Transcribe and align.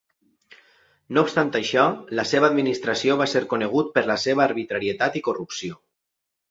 No 1.17 1.23
obstant 1.27 1.51
això, 1.59 1.83
la 2.21 2.25
seva 2.31 2.49
administració 2.55 3.21
va 3.23 3.29
ser 3.35 3.45
conegut 3.55 3.95
per 3.99 4.07
la 4.15 4.21
seva 4.27 4.47
arbitrarietat 4.51 5.21
i 5.23 5.29
corrupció. 5.31 5.81